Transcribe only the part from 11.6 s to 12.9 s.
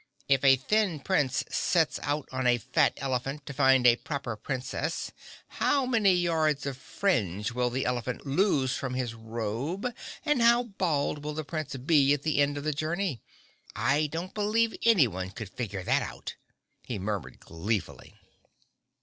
be at the end of the